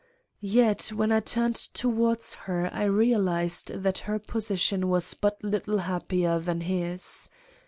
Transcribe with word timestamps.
"Yet 0.39 0.87
when 0.95 1.11
I 1.11 1.19
turned 1.19 1.53
towards 1.57 2.33
her 2.49 2.71
I 2.73 2.85
realized 2.85 3.67
that 3.67 3.99
her 4.09 4.17
position 4.17 4.89
was 4.89 5.13
but 5.13 5.43
little 5.43 5.77
happier 5.77 6.39
than 6.39 6.61
his. 6.61 7.29